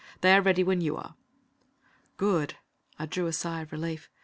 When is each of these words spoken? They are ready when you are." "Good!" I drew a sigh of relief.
They 0.21 0.35
are 0.35 0.41
ready 0.41 0.63
when 0.63 0.81
you 0.81 0.97
are." 0.97 1.13
"Good!" 2.17 2.55
I 2.97 3.05
drew 3.05 3.27
a 3.27 3.31
sigh 3.33 3.61
of 3.61 3.71
relief. 3.71 4.09